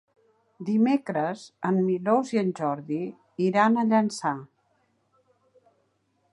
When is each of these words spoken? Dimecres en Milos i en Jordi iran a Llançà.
Dimecres 0.69 1.43
en 1.69 1.77
Milos 1.89 2.31
i 2.37 2.41
en 2.43 2.49
Jordi 2.61 2.99
iran 3.49 3.77
a 3.83 3.87
Llançà. 3.93 4.35